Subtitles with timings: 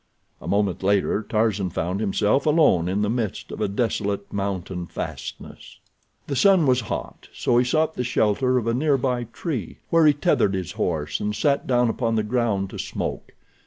[0.41, 5.77] A moment later Tarzan found himself alone in the midst of a desolate mountain fastness.
[6.25, 10.13] The sun was hot, so he sought the shelter of a nearby tree, where he
[10.13, 13.35] tethered his horse, and sat down upon the ground to smoke.